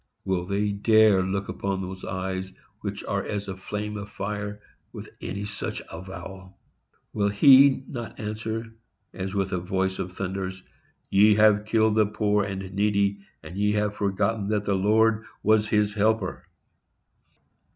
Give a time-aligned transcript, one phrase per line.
[0.25, 4.59] Will they dare look upon those eyes, which are as a flame of fire,
[4.91, 6.57] with any such avowal?
[7.13, 8.73] Will He not answer,
[9.13, 10.63] as with a voice of thunders,
[11.11, 15.67] "Ye have killed the poor and needy, and ye have forgotten that the Lord was
[15.67, 16.47] his helper"?